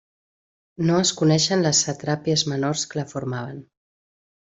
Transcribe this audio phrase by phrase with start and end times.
[0.85, 3.61] No es coneixen les satrapies menors que la formaven.